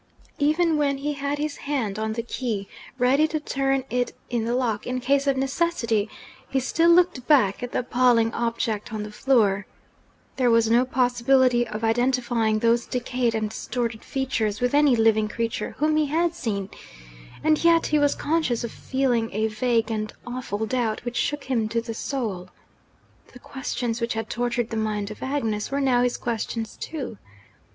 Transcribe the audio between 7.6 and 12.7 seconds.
at the appalling object on the floor. There was no possibility of identifying